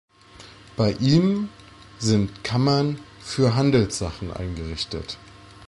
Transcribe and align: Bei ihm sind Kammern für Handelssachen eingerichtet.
Bei 0.77 0.93
ihm 0.93 1.49
sind 1.99 2.43
Kammern 2.43 2.97
für 3.19 3.53
Handelssachen 3.53 4.33
eingerichtet. 4.33 5.19